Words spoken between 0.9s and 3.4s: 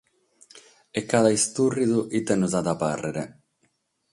E cada istùrridu ite nos at a pàrrere?